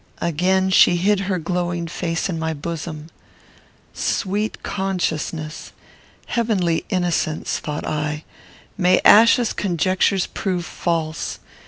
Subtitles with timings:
[0.19, 3.09] Again she hid her glowing face in my bosom.
[3.93, 5.73] "Sweet consciousness!
[6.25, 8.23] Heavenly innocence!" thought I;
[8.79, 11.37] "may Achsa's conjectures prove false!